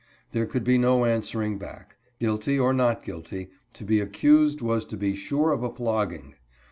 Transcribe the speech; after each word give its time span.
There 0.31 0.47
could 0.47 0.63
be 0.63 0.79
no 0.79 1.05
answering 1.05 1.59
back. 1.59 1.95
Guilty 2.19 2.57
or 2.57 2.73
not 2.73 3.03
guilty, 3.05 3.51
to 3.73 3.85
be 3.85 3.99
accused 3.99 4.59
was 4.59 4.83
to 4.87 4.97
be 4.97 5.13
sure 5.15 5.51
of 5.51 5.61
a 5.61 5.71
flogging. 5.71 6.33